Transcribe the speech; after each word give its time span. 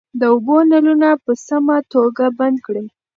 د 0.19 0.21
اوبو 0.33 0.55
نلونه 0.71 1.09
په 1.23 1.31
سمه 1.47 1.77
توګه 1.93 2.25
بند 2.39 2.57
کړئ. 2.65 2.85